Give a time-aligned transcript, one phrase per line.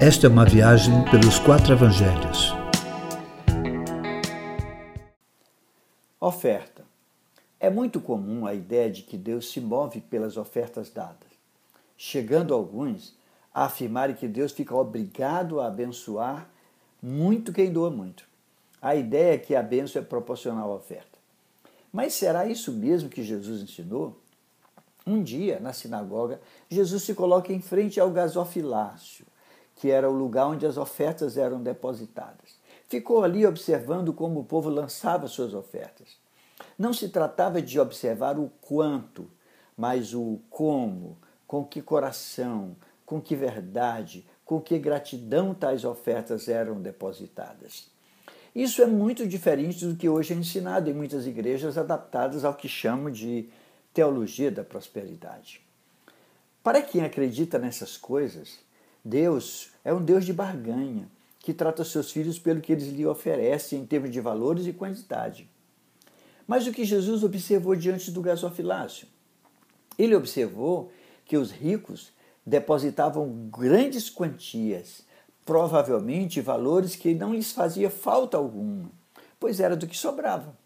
[0.00, 2.52] Esta é uma viagem pelos quatro evangelhos.
[6.20, 6.84] Oferta.
[7.58, 11.28] É muito comum a ideia de que Deus se move pelas ofertas dadas,
[11.96, 13.16] chegando alguns
[13.52, 16.48] a afirmarem que Deus fica obrigado a abençoar
[17.02, 18.22] muito quem doa muito.
[18.80, 21.18] A ideia é que a bênção é proporcional à oferta.
[21.92, 24.16] Mas será isso mesmo que Jesus ensinou?
[25.04, 29.26] Um dia, na sinagoga, Jesus se coloca em frente ao gasofilácio,
[29.78, 32.58] que era o lugar onde as ofertas eram depositadas.
[32.88, 36.16] Ficou ali observando como o povo lançava suas ofertas.
[36.76, 39.30] Não se tratava de observar o quanto,
[39.76, 46.80] mas o como, com que coração, com que verdade, com que gratidão tais ofertas eram
[46.80, 47.88] depositadas.
[48.52, 52.68] Isso é muito diferente do que hoje é ensinado em muitas igrejas adaptadas ao que
[52.68, 53.48] chamo de
[53.94, 55.60] teologia da prosperidade.
[56.64, 58.58] Para quem acredita nessas coisas,
[59.04, 63.80] Deus é um Deus de barganha, que trata seus filhos pelo que eles lhe oferecem
[63.80, 65.48] em termos de valores e quantidade.
[66.46, 69.06] Mas o que Jesus observou diante do gasofilácio?
[69.98, 70.90] Ele observou
[71.24, 72.12] que os ricos
[72.44, 75.06] depositavam grandes quantias,
[75.44, 78.90] provavelmente valores que não lhes fazia falta alguma,
[79.38, 80.56] pois era do que sobrava.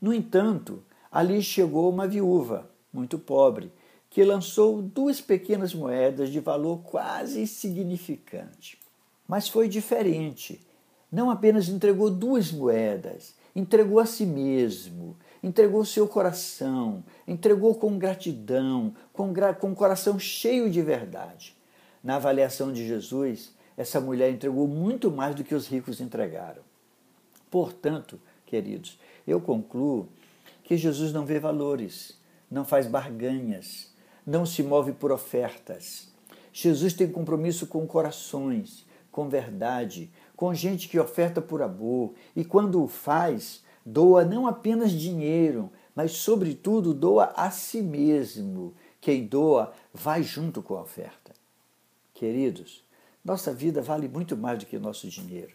[0.00, 3.72] No entanto, ali chegou uma viúva, muito pobre,
[4.16, 8.78] que lançou duas pequenas moedas de valor quase insignificante.
[9.28, 10.66] Mas foi diferente.
[11.12, 18.94] Não apenas entregou duas moedas, entregou a si mesmo, entregou seu coração, entregou com gratidão,
[19.12, 21.54] com, gra com coração cheio de verdade.
[22.02, 26.62] Na avaliação de Jesus, essa mulher entregou muito mais do que os ricos entregaram.
[27.50, 30.08] Portanto, queridos, eu concluo
[30.64, 32.18] que Jesus não vê valores,
[32.50, 33.94] não faz barganhas,
[34.26, 36.08] não se move por ofertas.
[36.52, 42.82] Jesus tem compromisso com corações, com verdade, com gente que oferta por amor e, quando
[42.82, 48.74] o faz, doa não apenas dinheiro, mas, sobretudo, doa a si mesmo.
[49.00, 51.32] Quem doa vai junto com a oferta.
[52.12, 52.82] Queridos,
[53.24, 55.54] nossa vida vale muito mais do que nosso dinheiro.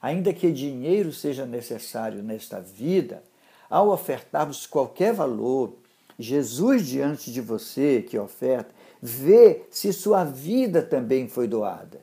[0.00, 3.22] Ainda que dinheiro seja necessário nesta vida,
[3.68, 5.76] ao ofertarmos qualquer valor,
[6.18, 12.00] Jesus diante de você que oferta, vê se sua vida também foi doada.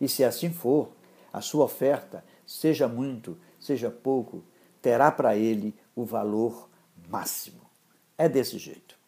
[0.00, 0.90] E se assim for,
[1.32, 4.44] a sua oferta, seja muito, seja pouco,
[4.80, 6.68] terá para ele o valor
[7.08, 7.60] máximo.
[8.18, 9.01] É desse jeito.